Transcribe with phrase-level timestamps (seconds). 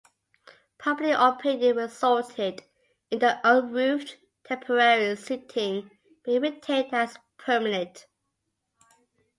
[0.79, 2.63] Public opinion resulted
[3.11, 5.91] in the unroofed temporary seating
[6.23, 8.07] being retained as permanent.